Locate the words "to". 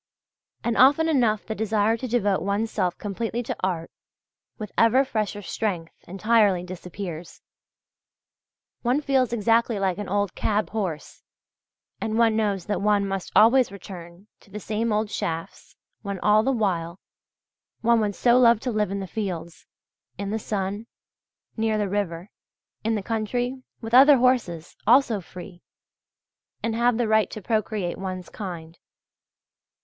1.95-2.07, 3.43-3.55, 14.39-14.49, 18.61-18.71, 27.29-27.39